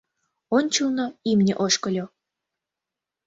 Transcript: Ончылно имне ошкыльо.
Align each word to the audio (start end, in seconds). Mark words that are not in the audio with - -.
Ончылно 0.57 1.05
имне 1.29 1.53
ошкыльо. 1.65 2.05